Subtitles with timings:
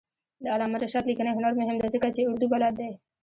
[0.43, 2.91] د علامه رشاد لیکنی هنر مهم دی ځکه چې اردو بلد دی.